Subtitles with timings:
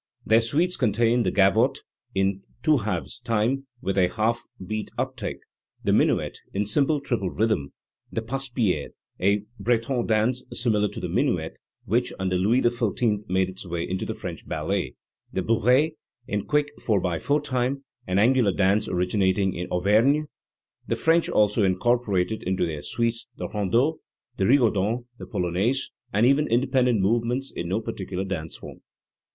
[0.25, 1.83] Their suites contain the gavotte,
[2.15, 5.37] in 2 /2 time, with a half beat up take;
[5.83, 7.73] the minuet, in simple triple rhythm;
[8.11, 13.63] the passepied, a Breton dance similar to the minuet, which, under Louis XIV,, made its
[13.67, 14.95] way into the French ballet;
[15.31, 15.91] the bounce,
[16.27, 20.23] in quick */4 time, an angular dance originating in Auvergne,
[20.87, 23.99] The French also incorporated into their suites the rondeau,
[24.37, 28.81] the rigau don, the polonaise, and even independent movements in no particular dance form.